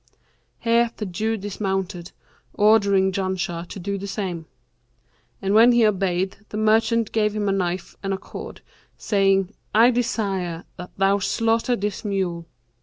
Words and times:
Here 0.61 0.89
the 0.97 1.05
Jew 1.05 1.37
dismounted, 1.37 2.11
ordering 2.55 3.11
Janshah 3.11 3.67
to 3.67 3.79
do 3.79 3.99
the 3.99 4.07
same; 4.07 4.47
and 5.43 5.53
when 5.53 5.73
he 5.73 5.85
obeyed 5.85 6.37
the 6.49 6.57
merchant 6.57 7.11
gave 7.11 7.35
him 7.35 7.47
a 7.47 7.51
knife 7.51 7.95
and 8.01 8.11
a 8.11 8.17
cord, 8.17 8.61
saying, 8.97 9.53
'I 9.75 9.91
desire 9.91 10.65
that 10.77 10.89
thou 10.97 11.19
slaughter 11.19 11.75
this 11.75 12.03
mule.' 12.03 12.47